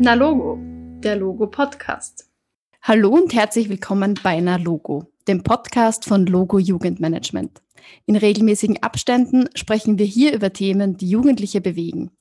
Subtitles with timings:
[0.00, 0.60] Na Logo,
[1.00, 2.30] der Logo Podcast.
[2.82, 7.60] Hallo und herzlich willkommen bei Na Logo, dem Podcast von Logo Jugendmanagement.
[8.06, 12.12] In regelmäßigen Abständen sprechen wir hier über Themen, die Jugendliche bewegen.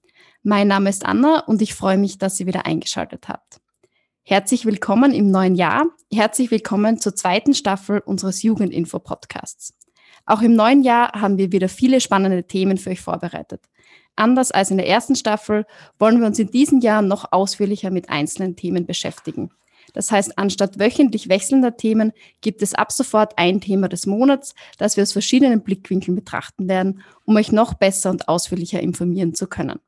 [0.42, 3.62] Mein Name ist Anna und ich freue mich, dass ihr wieder eingeschaltet habt.
[4.24, 5.86] Herzlich willkommen im neuen Jahr.
[6.12, 9.78] Herzlich willkommen zur zweiten Staffel unseres Jugendinfo-Podcasts.
[10.26, 13.62] Auch im neuen Jahr haben wir wieder viele spannende Themen für euch vorbereitet.
[14.18, 15.66] Anders als in der ersten Staffel
[16.00, 19.52] wollen wir uns in diesem Jahr noch ausführlicher mit einzelnen Themen beschäftigen.
[19.94, 24.98] Das heißt, anstatt wöchentlich wechselnder Themen gibt es ab sofort ein Thema des Monats, das
[24.98, 29.80] wir aus verschiedenen Blickwinkeln betrachten werden, um euch noch besser und ausführlicher informieren zu können.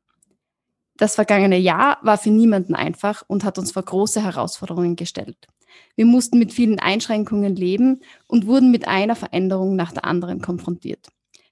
[0.96, 5.48] Das vergangene Jahr war für niemanden einfach und hat uns vor große Herausforderungen gestellt.
[5.96, 11.08] Wir mussten mit vielen Einschränkungen leben und wurden mit einer Veränderung nach der anderen konfrontiert.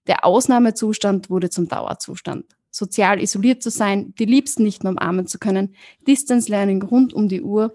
[0.06, 5.38] Der Ausnahmezustand wurde zum Dauerzustand sozial isoliert zu sein, die Liebsten nicht mehr umarmen zu
[5.38, 5.74] können,
[6.06, 7.74] Distance Learning rund um die Uhr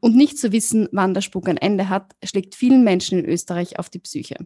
[0.00, 3.78] und nicht zu wissen, wann der Spuk ein Ende hat, schlägt vielen Menschen in Österreich
[3.78, 4.36] auf die Psyche.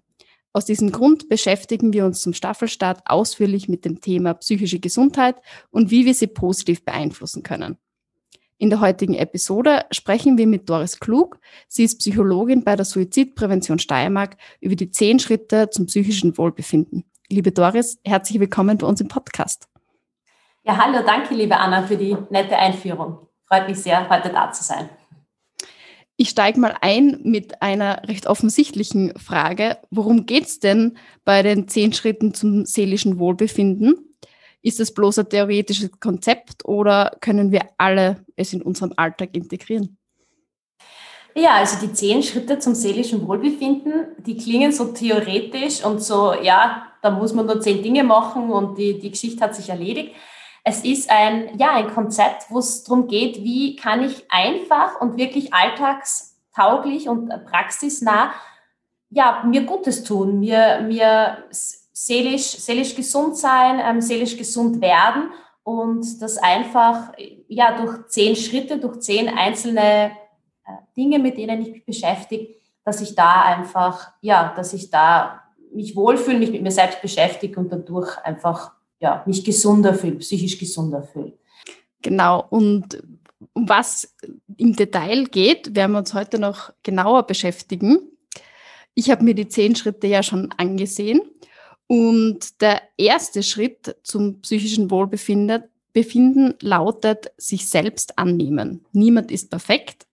[0.53, 5.37] Aus diesem Grund beschäftigen wir uns zum Staffelstart ausführlich mit dem Thema psychische Gesundheit
[5.71, 7.77] und wie wir sie positiv beeinflussen können.
[8.59, 11.39] In der heutigen Episode sprechen wir mit Doris Klug.
[11.69, 17.05] Sie ist Psychologin bei der Suizidprävention Steiermark über die zehn Schritte zum psychischen Wohlbefinden.
[17.31, 19.69] Liebe Doris, herzlich willkommen bei uns im Podcast.
[20.63, 23.27] Ja, hallo, danke, liebe Anna, für die nette Einführung.
[23.47, 24.91] Freut mich sehr, heute da zu sein.
[26.19, 29.79] Ich steige mal ein mit einer recht offensichtlichen Frage.
[29.91, 34.19] Worum geht es denn bei den zehn Schritten zum seelischen Wohlbefinden?
[34.61, 39.97] Ist es bloß ein theoretisches Konzept oder können wir alle es in unserem Alltag integrieren?
[41.35, 46.87] Ja, also die zehn Schritte zum seelischen Wohlbefinden, die klingen so theoretisch und so, ja,
[47.01, 50.13] da muss man nur zehn Dinge machen und die, die Geschichte hat sich erledigt.
[50.65, 55.17] Es ist ein, ja, ein Konzept, wo es darum geht, wie kann ich einfach und
[55.17, 58.33] wirklich alltagstauglich und praxisnah
[59.11, 65.31] ja, mir Gutes tun, mir, mir seelisch, seelisch gesund sein, ähm, seelisch gesund werden
[65.65, 67.13] und das einfach
[67.49, 70.13] ja, durch zehn Schritte, durch zehn einzelne
[70.65, 72.55] äh, Dinge, mit denen ich mich beschäftige,
[72.85, 75.43] dass ich da einfach, ja, dass ich da
[75.73, 80.59] mich wohlfühle, mich mit mir selbst beschäftige und dadurch einfach ja, mich gesunder fühle, psychisch
[80.59, 81.33] gesunder fühle.
[82.03, 83.03] Genau, und
[83.53, 84.15] um was
[84.57, 87.99] im Detail geht, werden wir uns heute noch genauer beschäftigen.
[88.95, 91.23] Ich habe mir die zehn Schritte ja schon angesehen.
[91.87, 98.85] Und der erste Schritt zum psychischen Wohlbefinden Befinden lautet sich selbst annehmen.
[98.93, 100.07] Niemand ist perfekt.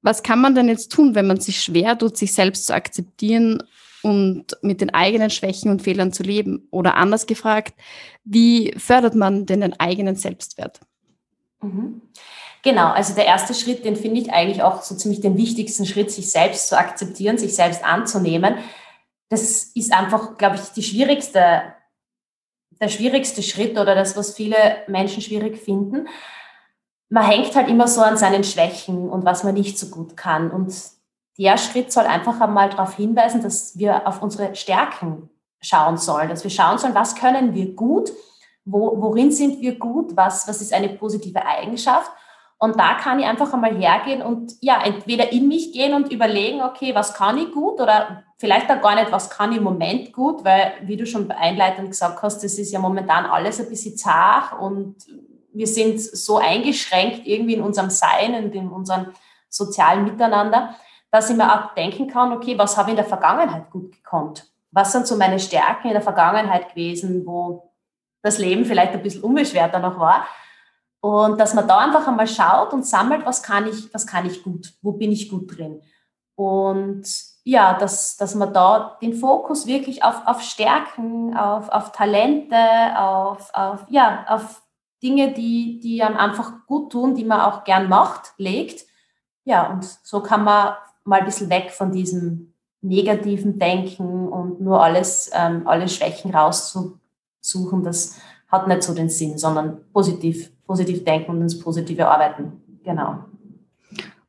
[0.00, 3.62] Was kann man denn jetzt tun, wenn man sich schwer tut, sich selbst zu akzeptieren
[4.02, 6.68] und mit den eigenen Schwächen und Fehlern zu leben?
[6.70, 7.74] Oder anders gefragt,
[8.24, 10.80] wie fördert man denn den eigenen Selbstwert?
[11.62, 12.02] Mhm.
[12.62, 16.12] Genau, also der erste Schritt, den finde ich eigentlich auch so ziemlich den wichtigsten Schritt,
[16.12, 18.54] sich selbst zu akzeptieren, sich selbst anzunehmen.
[19.28, 21.74] Das ist einfach, glaube ich, die schwierigste,
[22.80, 26.06] der schwierigste Schritt oder das, was viele Menschen schwierig finden.
[27.08, 30.50] Man hängt halt immer so an seinen Schwächen und was man nicht so gut kann.
[30.50, 30.72] Und
[31.38, 36.44] der Schritt soll einfach einmal darauf hinweisen, dass wir auf unsere Stärken schauen sollen, dass
[36.44, 38.12] wir schauen sollen, was können wir gut,
[38.64, 42.10] wo, worin sind wir gut, was, was ist eine positive Eigenschaft.
[42.58, 46.62] Und da kann ich einfach einmal hergehen und ja, entweder in mich gehen und überlegen,
[46.62, 50.12] okay, was kann ich gut oder vielleicht auch gar nicht, was kann ich im Moment
[50.12, 53.96] gut, weil, wie du schon einleitend gesagt hast, das ist ja momentan alles ein bisschen
[53.96, 54.94] zart und
[55.52, 59.06] wir sind so eingeschränkt irgendwie in unserem Sein und in unserem
[59.48, 60.76] sozialen Miteinander,
[61.12, 64.50] dass ich mir auch denken kann, okay, was habe ich in der Vergangenheit gut gekonnt?
[64.70, 67.70] Was sind so meine Stärken in der Vergangenheit gewesen, wo
[68.22, 70.26] das Leben vielleicht ein bisschen unbeschwerter noch war?
[71.00, 74.42] Und dass man da einfach einmal schaut und sammelt, was kann ich, was kann ich
[74.42, 74.72] gut?
[74.80, 75.82] Wo bin ich gut drin?
[76.34, 77.04] Und
[77.44, 82.56] ja, dass, dass man da den Fokus wirklich auf, auf Stärken, auf, auf Talente,
[82.96, 84.62] auf, auf, ja, auf
[85.02, 88.86] Dinge, die, die einem einfach gut tun, die man auch gern macht, legt.
[89.44, 94.82] Ja, und so kann man mal ein bisschen weg von diesem negativen Denken und nur
[94.82, 97.84] alles, ähm, alle Schwächen rauszusuchen.
[97.84, 98.18] Das
[98.48, 102.60] hat nicht so den Sinn, sondern positiv, positiv denken und ins Positive arbeiten.
[102.84, 103.24] Genau.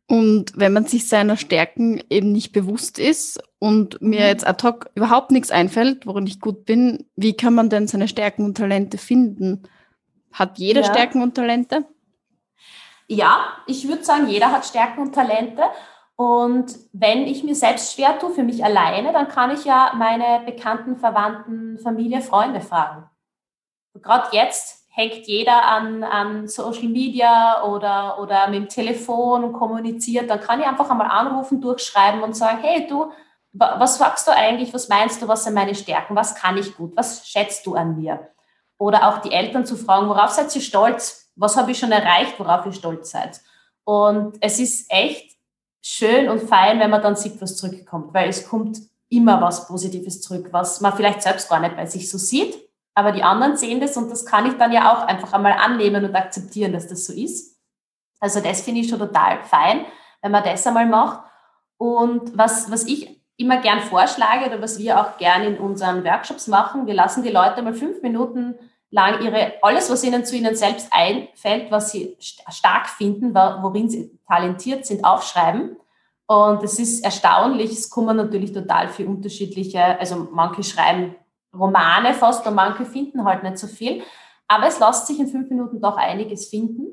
[0.07, 4.25] Und wenn man sich seiner Stärken eben nicht bewusst ist und mir mhm.
[4.27, 8.07] jetzt ad hoc überhaupt nichts einfällt, worin ich gut bin, wie kann man denn seine
[8.07, 9.63] Stärken und Talente finden?
[10.31, 10.87] Hat jeder ja.
[10.87, 11.85] Stärken und Talente?
[13.07, 15.63] Ja, ich würde sagen, jeder hat Stärken und Talente.
[16.15, 20.45] Und wenn ich mir selbst schwer tue, für mich alleine, dann kann ich ja meine
[20.45, 23.09] Bekannten, Verwandten, Familie, Freunde fragen.
[23.95, 30.29] Gerade jetzt hängt jeder an, an Social Media oder, oder mit dem Telefon und kommuniziert,
[30.29, 33.11] dann kann ich einfach einmal anrufen, durchschreiben und sagen, hey du,
[33.53, 36.95] was sagst du eigentlich, was meinst du, was sind meine Stärken, was kann ich gut,
[36.95, 38.29] was schätzt du an mir?
[38.77, 41.31] Oder auch die Eltern zu fragen, worauf seid ihr stolz?
[41.35, 43.41] Was habe ich schon erreicht, worauf ihr stolz seid?
[43.85, 45.32] Und es ist echt
[45.83, 50.21] schön und fein, wenn man dann sieht, was zurückkommt, weil es kommt immer was Positives
[50.21, 52.57] zurück, was man vielleicht selbst gar nicht bei sich so sieht,
[52.95, 56.05] aber die anderen sehen das und das kann ich dann ja auch einfach einmal annehmen
[56.05, 57.59] und akzeptieren, dass das so ist.
[58.19, 59.85] Also das finde ich schon total fein,
[60.21, 61.29] wenn man das einmal macht.
[61.77, 66.47] Und was, was ich immer gern vorschlage oder was wir auch gern in unseren Workshops
[66.47, 68.55] machen, wir lassen die Leute mal fünf Minuten
[68.93, 74.11] lang ihre, alles, was ihnen zu ihnen selbst einfällt, was sie stark finden, worin sie
[74.27, 75.75] talentiert sind, aufschreiben.
[76.27, 81.15] Und es ist erstaunlich, es kommen natürlich total viele unterschiedliche, also manche schreiben
[81.57, 84.03] Romane fast und manche finden halt nicht so viel.
[84.47, 86.87] Aber es lässt sich in fünf Minuten doch einiges finden.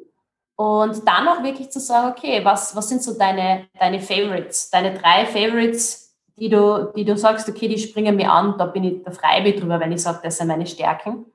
[0.56, 4.94] Und dann auch wirklich zu sagen, okay, was, was sind so deine, deine Favorites, deine
[4.94, 9.02] drei Favorites, die du, die du sagst, okay, die springen mir an, da bin ich,
[9.02, 11.26] da frei drüber, wenn ich sage, das sind meine Stärken.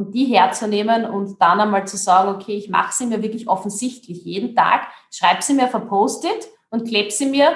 [0.00, 4.24] Und die herzunehmen und dann einmal zu sagen, okay, ich mache sie mir wirklich offensichtlich
[4.24, 7.52] jeden Tag, schreibe sie mir verpostet und klebe sie mir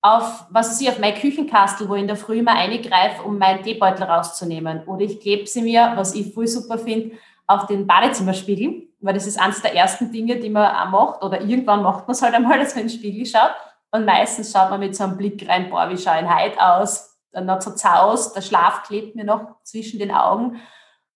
[0.00, 3.64] auf, was ich, auf mein Küchenkastel, wo ich in der Früh immer eingreife, um meinen
[3.64, 4.86] Teebeutel rauszunehmen.
[4.86, 7.16] Oder ich klebe sie mir, was ich voll super finde,
[7.48, 11.24] auf den Badezimmerspiegel, weil das ist eines der ersten Dinge, die man auch macht.
[11.24, 13.50] Oder irgendwann macht man es halt einmal, dass man in den Spiegel schaut.
[13.90, 17.18] Und meistens schaut man mit so einem Blick rein, boah, wie schaue ich heute aus?
[17.32, 20.60] Dann hat es Zaus, der Schlaf klebt mir noch zwischen den Augen.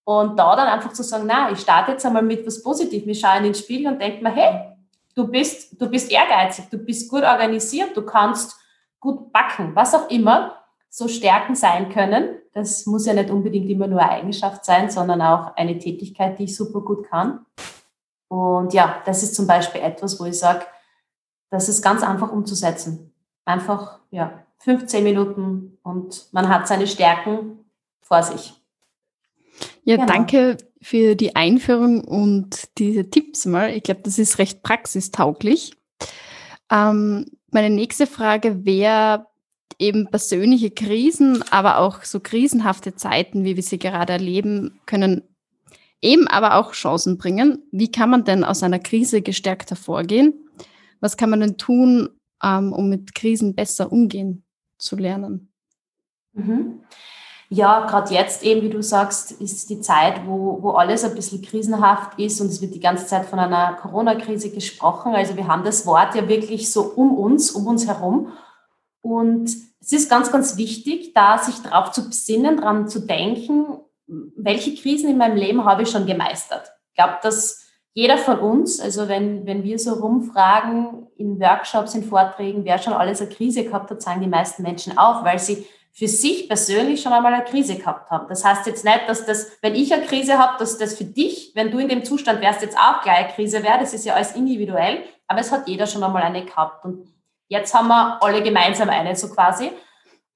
[0.05, 3.09] Und da dann einfach zu sagen, na, ich starte jetzt einmal mit was Positivem.
[3.09, 4.75] Ich schaue in den Spiegel und denke mir, hey,
[5.15, 8.57] du bist, du bist ehrgeizig, du bist gut organisiert, du kannst
[8.99, 10.57] gut backen, was auch immer
[10.89, 12.37] so Stärken sein können.
[12.53, 16.45] Das muss ja nicht unbedingt immer nur eine Eigenschaft sein, sondern auch eine Tätigkeit, die
[16.45, 17.47] ich super gut kann.
[18.29, 20.65] Und ja, das ist zum Beispiel etwas, wo ich sage,
[21.51, 23.15] das ist ganz einfach umzusetzen.
[23.45, 27.65] Einfach, ja, 15 Minuten und man hat seine Stärken
[28.01, 28.62] vor sich.
[29.85, 30.07] Ja, genau.
[30.07, 33.71] danke für die Einführung und diese Tipps mal.
[33.71, 35.73] Ich glaube, das ist recht praxistauglich.
[36.71, 39.27] Ähm, meine nächste Frage wäre
[39.79, 45.23] eben persönliche Krisen, aber auch so krisenhafte Zeiten, wie wir sie gerade erleben, können
[46.01, 47.63] eben aber auch Chancen bringen.
[47.71, 50.49] Wie kann man denn aus einer Krise gestärkt hervorgehen?
[51.01, 52.11] Was kann man denn tun,
[52.43, 54.45] ähm, um mit Krisen besser umgehen
[54.79, 55.53] zu lernen?
[56.33, 56.81] Mhm.
[57.55, 61.43] Ja, gerade jetzt eben, wie du sagst, ist die Zeit, wo, wo alles ein bisschen
[61.43, 65.15] krisenhaft ist und es wird die ganze Zeit von einer Corona-Krise gesprochen.
[65.15, 68.33] Also wir haben das Wort ja wirklich so um uns, um uns herum.
[69.03, 69.51] Und
[69.83, 75.11] es ist ganz, ganz wichtig, da sich darauf zu besinnen, daran zu denken, welche Krisen
[75.11, 76.73] in meinem Leben habe ich schon gemeistert.
[76.89, 82.05] Ich glaube, dass jeder von uns, also wenn, wenn wir so rumfragen in Workshops, in
[82.05, 85.67] Vorträgen, wer schon alles eine Krise gehabt hat, sagen die meisten Menschen auf, weil sie
[85.95, 88.27] für sich persönlich schon einmal eine Krise gehabt haben.
[88.29, 91.53] Das heißt jetzt nicht, dass das, wenn ich eine Krise habe, dass das für dich,
[91.55, 93.79] wenn du in dem Zustand wärst, jetzt auch gleich eine Krise wäre.
[93.79, 96.85] Das ist ja alles individuell, aber es hat jeder schon einmal eine gehabt.
[96.87, 97.07] Und
[97.49, 99.71] jetzt haben wir alle gemeinsam eine, so quasi.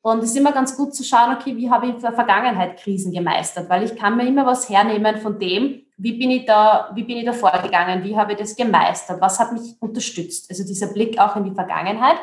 [0.03, 2.79] Und es ist immer ganz gut zu schauen, okay, wie habe ich in der Vergangenheit
[2.79, 3.69] Krisen gemeistert?
[3.71, 7.17] Weil ich kann mir immer was hernehmen von dem, wie bin ich da, wie bin
[7.17, 8.05] ich da vorgegangen?
[8.05, 9.21] Wie habe ich das gemeistert?
[9.21, 10.51] Was hat mich unterstützt?
[10.51, 12.19] Also dieser Blick auch in die Vergangenheit.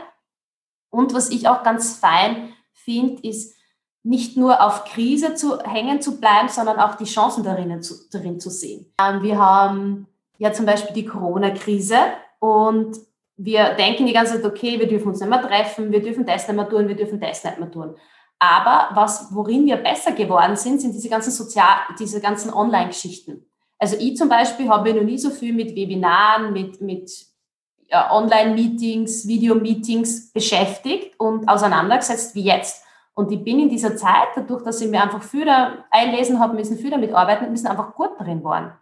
[0.91, 3.55] Und was ich auch ganz fein finde, ist
[4.03, 8.39] nicht nur auf Krise zu hängen zu bleiben, sondern auch die Chancen darin zu, darin
[8.39, 8.93] zu sehen.
[9.01, 11.97] Ähm, wir haben ja zum Beispiel die Corona-Krise
[12.39, 12.97] und
[13.37, 16.47] wir denken die ganze Zeit, okay, wir dürfen uns nicht mehr treffen, wir dürfen das
[16.47, 17.95] nicht mehr tun, wir dürfen das nicht mehr tun.
[18.39, 23.45] Aber was, worin wir besser geworden sind, sind diese ganzen Sozial, diese ganzen Online-Geschichten.
[23.79, 27.09] Also ich zum Beispiel habe noch nie so viel mit Webinaren, mit, mit
[27.93, 32.83] Online-Meetings, Video-Meetings beschäftigt und auseinandergesetzt wie jetzt.
[33.15, 35.47] Und ich bin in dieser Zeit, dadurch, dass ich mir einfach viel
[35.91, 38.73] einlesen habe müssen, viel damit arbeiten müssen, einfach gut darin waren.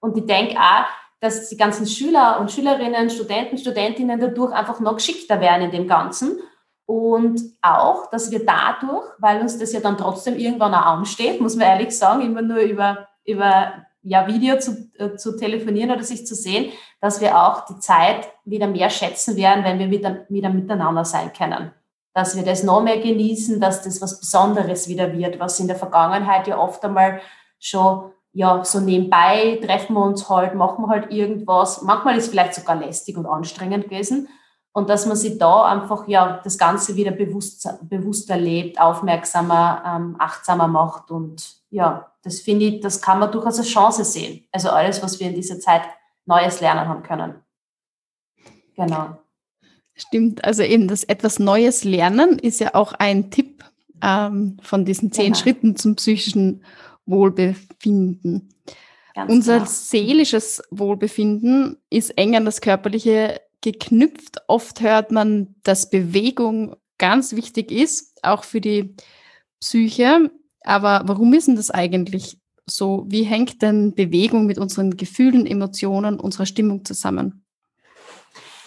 [0.00, 0.86] Und ich denke auch,
[1.20, 5.86] dass die ganzen Schüler und Schülerinnen, Studenten, Studentinnen dadurch einfach noch geschickter werden in dem
[5.88, 6.38] Ganzen.
[6.86, 11.56] Und auch, dass wir dadurch, weil uns das ja dann trotzdem irgendwann auch ansteht, muss
[11.56, 16.26] man ehrlich sagen, immer nur über, über ja, Video zu, äh, zu telefonieren oder sich
[16.26, 20.50] zu sehen, dass wir auch die Zeit wieder mehr schätzen werden, wenn wir wieder, wieder
[20.50, 21.72] miteinander sein können.
[22.14, 25.76] Dass wir das noch mehr genießen, dass das was Besonderes wieder wird, was in der
[25.76, 27.20] Vergangenheit ja oft einmal
[27.58, 31.82] schon ja, so nebenbei treffen wir uns halt, machen wir halt irgendwas.
[31.82, 34.28] Manchmal ist es vielleicht sogar lästig und anstrengend gewesen.
[34.72, 40.16] Und dass man sich da einfach ja das Ganze wieder bewusst, bewusster lebt, aufmerksamer, ähm,
[40.18, 44.44] achtsamer macht und ja, das finde ich, das kann man durchaus als Chance sehen.
[44.52, 45.82] Also alles, was wir in dieser Zeit
[46.26, 47.34] Neues lernen haben können.
[48.76, 49.18] Genau.
[49.94, 53.64] Stimmt, also eben das etwas Neues lernen ist ja auch ein Tipp
[54.02, 55.38] ähm, von diesen zehn genau.
[55.38, 56.64] Schritten zum psychischen
[57.06, 58.54] Wohlbefinden.
[59.14, 59.70] Ganz Unser genau.
[59.70, 64.38] seelisches Wohlbefinden ist eng an das körperliche geknüpft.
[64.48, 68.94] Oft hört man, dass Bewegung ganz wichtig ist, auch für die
[69.60, 70.30] Psyche.
[70.62, 73.04] Aber warum ist denn das eigentlich so?
[73.08, 77.44] Wie hängt denn Bewegung mit unseren Gefühlen, Emotionen, unserer Stimmung zusammen?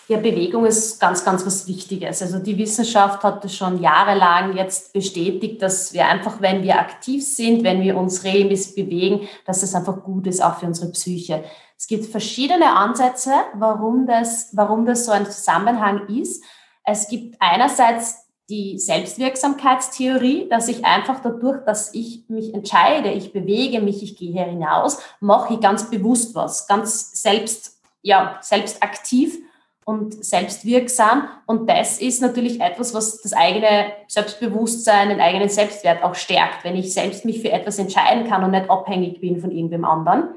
[0.10, 2.22] Ja, Bewegung ist ganz, ganz was Wichtiges.
[2.22, 7.26] Also die Wissenschaft hat das schon jahrelang jetzt bestätigt, dass wir einfach, wenn wir aktiv
[7.26, 11.46] sind, wenn wir uns regelmäßig bewegen, dass das einfach gut ist, auch für unsere Psyche.
[11.78, 16.44] Es gibt verschiedene Ansätze, warum das, warum das so ein Zusammenhang ist.
[16.84, 23.80] Es gibt einerseits die Selbstwirksamkeitstheorie, dass ich einfach dadurch, dass ich mich entscheide, ich bewege
[23.80, 29.40] mich, ich gehe hinaus, mache ich ganz bewusst was, ganz selbst, ja, selbst aktiv
[29.86, 31.28] und selbstwirksam.
[31.46, 36.76] Und das ist natürlich etwas, was das eigene Selbstbewusstsein, den eigenen Selbstwert auch stärkt, wenn
[36.76, 40.36] ich selbst mich für etwas entscheiden kann und nicht abhängig bin von irgendwem anderen.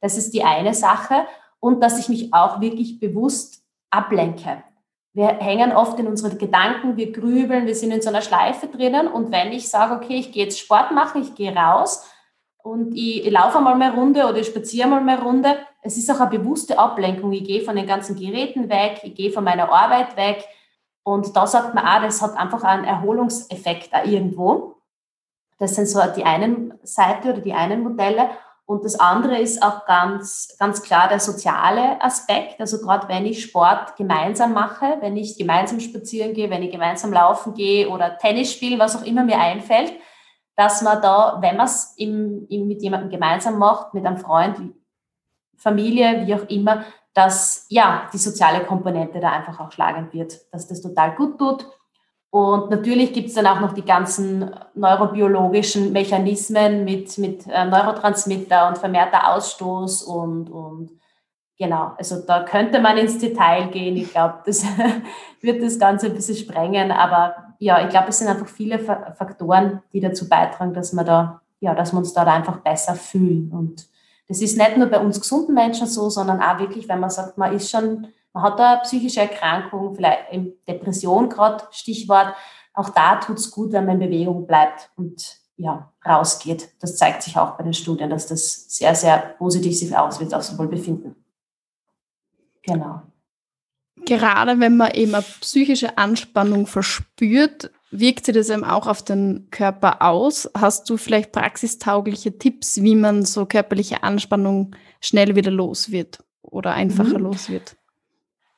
[0.00, 1.26] Das ist die eine Sache.
[1.60, 4.62] Und dass ich mich auch wirklich bewusst ablenke.
[5.14, 9.06] Wir hängen oft in unseren Gedanken, wir grübeln, wir sind in so einer Schleife drinnen.
[9.06, 12.08] Und wenn ich sage, okay, ich gehe jetzt Sport machen, ich gehe raus
[12.62, 16.10] und ich, ich laufe einmal mehr Runde oder ich spaziere mal mehr Runde, es ist
[16.10, 17.32] auch eine bewusste Ablenkung.
[17.32, 20.46] Ich gehe von den ganzen Geräten weg, ich gehe von meiner Arbeit weg.
[21.02, 24.76] Und da sagt man auch, das hat einfach einen Erholungseffekt auch irgendwo.
[25.58, 28.30] Das sind so die einen Seite oder die einen Modelle.
[28.64, 32.60] Und das andere ist auch ganz, ganz klar der soziale Aspekt.
[32.60, 37.12] Also gerade wenn ich Sport gemeinsam mache, wenn ich gemeinsam spazieren gehe, wenn ich gemeinsam
[37.12, 39.92] laufen gehe oder Tennis spielen, was auch immer mir einfällt,
[40.56, 44.74] dass man da, wenn man es mit jemandem gemeinsam macht, mit einem Freund,
[45.56, 50.66] Familie, wie auch immer, dass ja die soziale Komponente da einfach auch schlagend wird, dass
[50.66, 51.66] das total gut tut.
[52.30, 58.68] Und natürlich gibt es dann auch noch die ganzen neurobiologischen Mechanismen mit, mit äh, Neurotransmitter
[58.68, 60.92] und vermehrter Ausstoß und, und
[61.58, 63.96] genau, also da könnte man ins Detail gehen.
[63.96, 64.64] Ich glaube, das
[65.42, 69.82] wird das Ganze ein bisschen sprengen, aber ja, ich glaube, es sind einfach viele Faktoren,
[69.92, 73.86] die dazu beitragen, dass wir da, ja, dass wir uns da einfach besser fühlen und
[74.28, 77.36] das ist nicht nur bei uns gesunden Menschen so, sondern auch wirklich, wenn man sagt,
[77.36, 80.22] man ist schon, man hat da psychische Erkrankung, vielleicht
[80.66, 82.34] Depression gerade, Stichwort.
[82.72, 86.70] Auch da tut es gut, wenn man in Bewegung bleibt und ja, rausgeht.
[86.80, 90.56] Das zeigt sich auch bei den Studien, dass das sehr, sehr positiv sich auswirkt aufs
[90.56, 91.14] Wohlbefinden.
[92.62, 93.02] Genau.
[93.96, 99.48] Gerade wenn man eben eine psychische Anspannung verspürt, wirkt sich das eben auch auf den
[99.50, 100.50] Körper aus?
[100.56, 106.72] Hast du vielleicht praxistaugliche Tipps, wie man so körperliche Anspannung schnell wieder los wird oder
[106.72, 107.24] einfacher mhm.
[107.24, 107.76] los wird?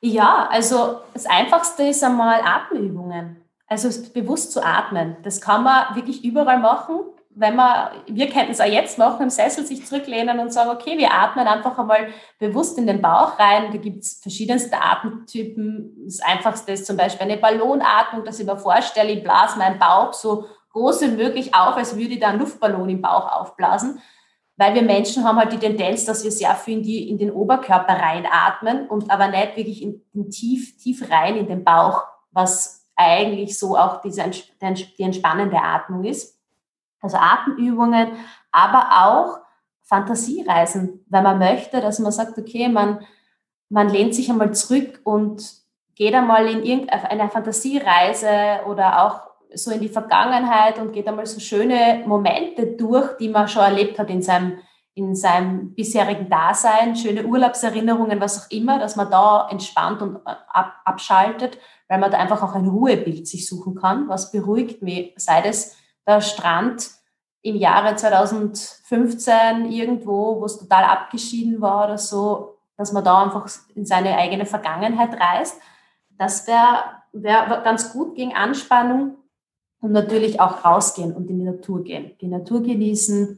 [0.01, 3.37] Ja, also das Einfachste ist einmal Atemübungen.
[3.67, 5.17] Also bewusst zu atmen.
[5.23, 6.99] Das kann man wirklich überall machen
[7.37, 10.97] wenn man, wir könnten es auch jetzt machen, im Sessel sich zurücklehnen und sagen, okay,
[10.97, 12.07] wir atmen einfach einmal
[12.39, 13.71] bewusst in den Bauch rein.
[13.73, 16.05] Da gibt es verschiedenste Atemtypen.
[16.05, 20.13] Das einfachste ist zum Beispiel eine Ballonatmung, dass ich mir vorstelle, ich blase meinen Bauch
[20.13, 23.99] so groß wie möglich auf, als würde ich da einen Luftballon im Bauch aufblasen.
[24.55, 27.31] Weil wir Menschen haben halt die Tendenz, dass wir sehr viel in, die, in den
[27.31, 32.87] Oberkörper reinatmen und aber nicht wirklich in, in tief, tief rein in den Bauch, was
[32.95, 36.34] eigentlich so auch diese, die entspannende Atmung ist
[37.05, 38.13] also Atemübungen,
[38.51, 39.39] aber auch
[39.83, 43.05] Fantasiereisen, weil man möchte, dass man sagt, okay, man,
[43.69, 45.43] man lehnt sich einmal zurück und
[45.95, 49.21] geht einmal in irgendeine Fantasiereise oder auch
[49.53, 53.99] so in die Vergangenheit und geht einmal so schöne Momente durch, die man schon erlebt
[53.99, 54.57] hat in seinem,
[54.95, 60.73] in seinem bisherigen Dasein, schöne Urlaubserinnerungen, was auch immer, dass man da entspannt und ab,
[60.83, 61.57] abschaltet,
[61.87, 65.77] weil man da einfach auch ein Ruhebild sich suchen kann, was beruhigt mich, sei das
[66.07, 66.89] der Strand
[67.45, 73.47] im Jahre 2015 irgendwo, wo es total abgeschieden war oder so, dass man da einfach
[73.75, 75.61] in seine eigene Vergangenheit reist.
[76.17, 76.79] Das wäre
[77.13, 79.17] wär ganz gut gegen Anspannung
[79.79, 82.17] und natürlich auch rausgehen und in die Natur gehen.
[82.19, 83.37] Die Natur genießen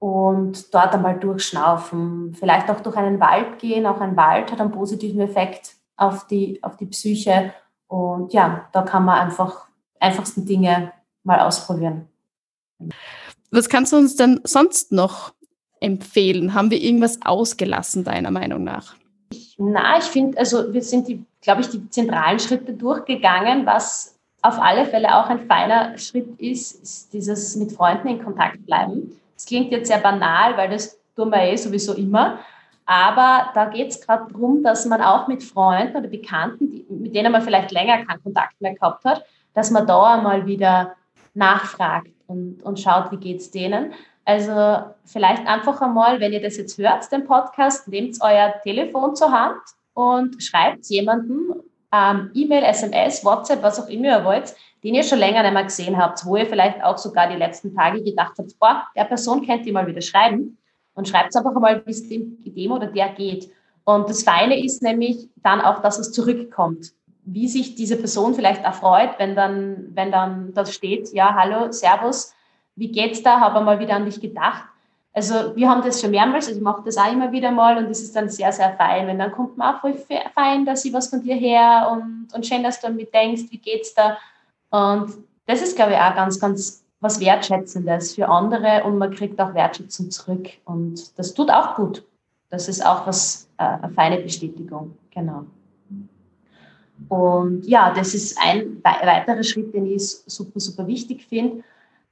[0.00, 2.34] und dort einmal durchschnaufen.
[2.34, 3.86] Vielleicht auch durch einen Wald gehen.
[3.86, 7.54] Auch ein Wald hat einen positiven Effekt auf die, auf die Psyche.
[7.86, 9.68] Und ja, da kann man einfach
[10.00, 12.08] einfachsten Dinge mal ausprobieren.
[13.50, 15.32] Was kannst du uns denn sonst noch
[15.80, 16.54] empfehlen?
[16.54, 18.94] Haben wir irgendwas ausgelassen, deiner Meinung nach?
[19.58, 21.08] Na, ich finde, also wir sind
[21.46, 23.64] glaube ich, die zentralen Schritte durchgegangen.
[23.64, 28.66] Was auf alle Fälle auch ein feiner Schritt ist, ist dieses mit Freunden in Kontakt
[28.66, 29.16] bleiben.
[29.34, 32.40] Das klingt jetzt sehr banal, weil das tun wir eh sowieso immer.
[32.84, 37.14] Aber da geht es gerade darum, dass man auch mit Freunden oder Bekannten, die, mit
[37.14, 40.96] denen man vielleicht länger keinen Kontakt mehr gehabt hat, dass man da einmal wieder
[41.34, 43.92] nachfragt und, und schaut, wie geht es denen.
[44.24, 49.30] Also vielleicht einfach einmal, wenn ihr das jetzt hört, den Podcast, nehmt euer Telefon zur
[49.30, 49.60] Hand
[49.94, 51.54] und schreibt jemanden
[51.92, 55.64] ähm, E-Mail, SMS, WhatsApp, was auch immer ihr wollt, den ihr schon länger nicht mehr
[55.64, 59.46] gesehen habt, wo ihr vielleicht auch sogar die letzten Tage gedacht habt, boah, der Person
[59.46, 60.58] könnt ihr mal wieder schreiben
[60.94, 63.50] und schreibt einfach einmal, wie es dem, dem oder der geht.
[63.84, 66.92] Und das Feine ist nämlich dann auch, dass es zurückkommt.
[67.26, 72.32] Wie sich diese Person vielleicht erfreut, wenn dann, wenn dann das steht, ja, hallo, Servus,
[72.76, 73.40] wie geht's da?
[73.40, 74.64] Habe mal wieder an dich gedacht.
[75.12, 77.88] Also wir haben das schon mehrmals, also ich mache das auch immer wieder mal und
[77.88, 79.06] das ist dann sehr, sehr fein.
[79.06, 79.94] Wenn dann kommt man auch voll
[80.34, 83.44] fein, dass ich was von dir her und, und schön, dass du an mich denkst,
[83.50, 84.18] wie geht's da?
[84.70, 85.14] Und
[85.46, 89.54] das ist, glaube ich, auch ganz, ganz was Wertschätzendes für andere und man kriegt auch
[89.54, 90.48] Wertschätzung zurück.
[90.64, 92.04] Und das tut auch gut.
[92.50, 94.96] Das ist auch was, äh, eine feine Bestätigung.
[95.10, 95.46] Genau.
[97.08, 101.62] Und ja, das ist ein weiterer Schritt, den ich super, super wichtig finde.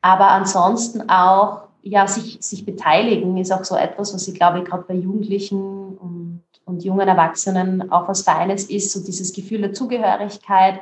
[0.01, 4.85] Aber ansonsten auch, ja, sich, sich beteiligen ist auch so etwas, was ich glaube, gerade
[4.87, 10.81] bei Jugendlichen und, und jungen Erwachsenen auch was Feines ist, so dieses Gefühl der Zugehörigkeit.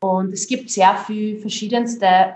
[0.00, 2.34] Und es gibt sehr viel verschiedenste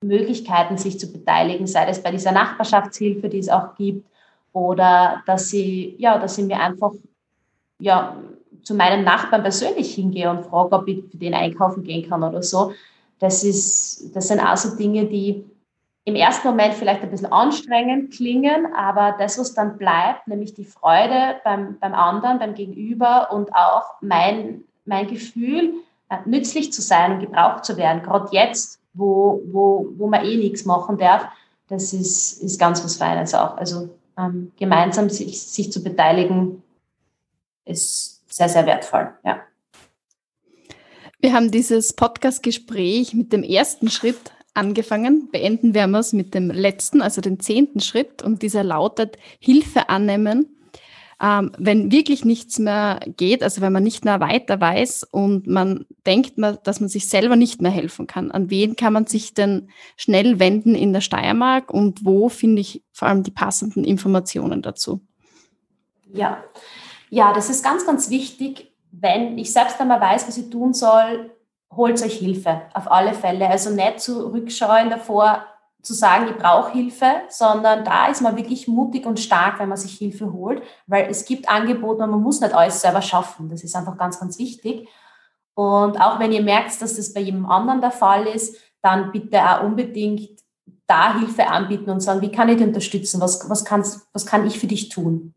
[0.00, 4.06] Möglichkeiten, sich zu beteiligen, sei es bei dieser Nachbarschaftshilfe, die es auch gibt,
[4.52, 6.92] oder dass sie, ja, dass ich mir einfach
[7.78, 8.16] ja,
[8.62, 12.42] zu meinem Nachbarn persönlich hingehe und frage, ob ich für den einkaufen gehen kann oder
[12.42, 12.72] so.
[13.18, 15.44] Das, ist, das sind auch so Dinge, die
[16.04, 20.64] im ersten Moment vielleicht ein bisschen anstrengend klingen, aber das, was dann bleibt, nämlich die
[20.64, 25.74] Freude beim, beim anderen, beim Gegenüber und auch mein, mein Gefühl,
[26.10, 30.36] äh, nützlich zu sein und gebraucht zu werden, gerade jetzt, wo, wo, wo man eh
[30.36, 31.26] nichts machen darf,
[31.68, 33.56] das ist, ist ganz was Feines auch.
[33.56, 36.62] Also ähm, gemeinsam sich, sich zu beteiligen,
[37.64, 39.42] ist sehr, sehr wertvoll, ja.
[41.20, 45.28] Wir haben dieses Podcast-Gespräch mit dem ersten Schritt angefangen.
[45.30, 48.22] Beenden werden wir es mit dem letzten, also den zehnten Schritt.
[48.22, 50.58] Und dieser lautet Hilfe annehmen.
[51.22, 55.86] Ähm, wenn wirklich nichts mehr geht, also wenn man nicht mehr weiter weiß und man
[56.04, 56.32] denkt,
[56.64, 60.40] dass man sich selber nicht mehr helfen kann, an wen kann man sich denn schnell
[60.40, 65.02] wenden in der Steiermark und wo finde ich vor allem die passenden Informationen dazu?
[66.12, 66.42] Ja,
[67.14, 71.30] ja, das ist ganz, ganz wichtig, wenn ich selbst einmal weiß, was ich tun soll,
[71.74, 73.48] holt euch Hilfe, auf alle Fälle.
[73.48, 75.44] Also nicht zurückschauen davor,
[75.80, 79.78] zu sagen, ich brauche Hilfe, sondern da ist man wirklich mutig und stark, wenn man
[79.78, 83.48] sich Hilfe holt, weil es gibt Angebote und man muss nicht alles selber schaffen.
[83.48, 84.88] Das ist einfach ganz, ganz wichtig.
[85.54, 89.40] Und auch wenn ihr merkt, dass das bei jedem anderen der Fall ist, dann bitte
[89.40, 90.30] auch unbedingt
[90.88, 93.20] da Hilfe anbieten und sagen, wie kann ich dich unterstützen?
[93.20, 95.34] Was, was, kannst, was kann ich für dich tun?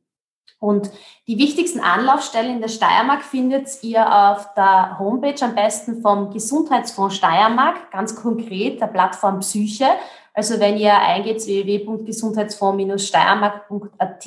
[0.59, 0.89] Und
[1.27, 7.17] die wichtigsten Anlaufstellen in der Steiermark findet ihr auf der Homepage am besten vom Gesundheitsfonds
[7.17, 9.85] Steiermark, ganz konkret der Plattform Psyche.
[10.33, 14.25] Also wenn ihr eingeht www.gesundheitsfonds-steiermark.at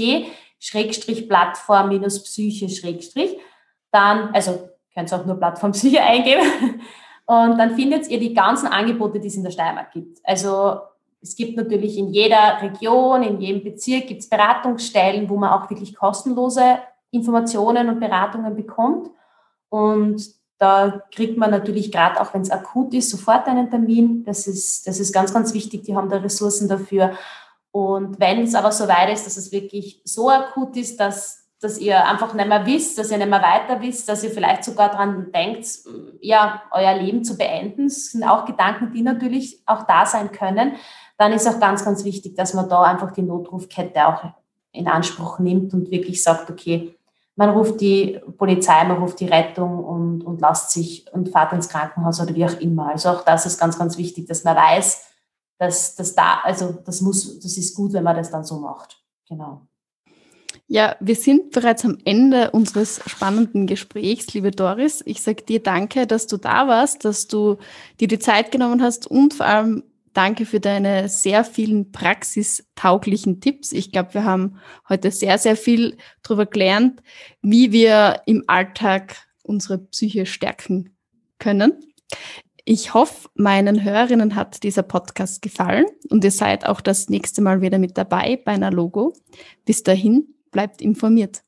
[0.61, 3.37] Schrägstrich Plattform minus Psyche Schrägstrich,
[3.90, 6.81] dann, also könnt ihr auch nur Plattform Psyche eingeben
[7.27, 10.21] und dann findet ihr die ganzen Angebote, die es in der Steiermark gibt.
[10.23, 10.79] Also
[11.22, 15.68] es gibt natürlich in jeder Region, in jedem Bezirk gibt es Beratungsstellen, wo man auch
[15.68, 16.78] wirklich kostenlose
[17.11, 19.11] Informationen und Beratungen bekommt.
[19.68, 20.22] Und
[20.59, 24.24] da kriegt man natürlich gerade auch, wenn es akut ist, sofort einen Termin.
[24.24, 25.83] Das ist, das ist ganz, ganz wichtig.
[25.85, 27.12] Die haben da Ressourcen dafür.
[27.70, 31.78] Und wenn es aber so weit ist, dass es wirklich so akut ist, dass, dass
[31.78, 34.90] ihr einfach nicht mehr wisst, dass ihr nicht mehr weiter wisst, dass ihr vielleicht sogar
[34.90, 35.66] daran denkt,
[36.20, 40.72] ja, euer Leben zu beenden, das sind auch Gedanken, die natürlich auch da sein können,
[41.20, 44.24] dann ist auch ganz, ganz wichtig, dass man da einfach die Notrufkette auch
[44.72, 46.96] in Anspruch nimmt und wirklich sagt, okay,
[47.37, 51.68] man ruft die Polizei, man ruft die Rettung und, und lasst sich und fahrt ins
[51.68, 52.88] Krankenhaus oder wie auch immer.
[52.88, 55.09] Also auch das ist ganz, ganz wichtig, dass man weiß,
[55.59, 58.98] dass das da, also das muss, das ist gut, wenn man das dann so macht.
[59.28, 59.66] Genau.
[60.68, 65.02] Ja, wir sind bereits am Ende unseres spannenden Gesprächs, liebe Doris.
[65.04, 67.59] Ich sage dir danke, dass du da warst, dass du
[68.00, 73.73] dir die Zeit genommen hast und vor allem Danke für deine sehr vielen praxistauglichen Tipps.
[73.73, 77.01] Ich glaube, wir haben heute sehr, sehr viel darüber gelernt,
[77.42, 80.96] wie wir im Alltag unsere Psyche stärken
[81.38, 81.73] können.
[82.64, 87.61] Ich hoffe, meinen Hörerinnen hat dieser Podcast gefallen und ihr seid auch das nächste Mal
[87.61, 89.14] wieder mit dabei bei einer Logo.
[89.64, 91.42] Bis dahin, bleibt informiert.